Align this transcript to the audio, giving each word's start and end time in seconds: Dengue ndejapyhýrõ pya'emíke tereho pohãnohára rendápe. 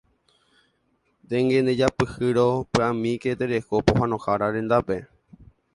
Dengue 1.33 1.57
ndejapyhýrõ 1.61 2.47
pya'emíke 2.73 3.31
tereho 3.39 3.75
pohãnohára 3.87 4.47
rendápe. 4.59 4.97